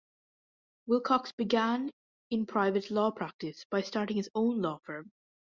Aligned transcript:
Wilcox 0.87 1.31
began 1.31 1.91
in 2.31 2.47
private 2.47 2.89
law 2.89 3.11
practice 3.11 3.65
by 3.69 3.83
starting 3.83 4.17
his 4.17 4.31
own 4.33 4.59
law 4.59 4.79
firm. 4.83 5.11